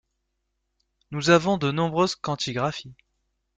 Nous 1.11 1.29
avons 1.29 1.59
de 1.59 1.69
nombreuses 1.71 2.15
quantigraphies 2.15 2.95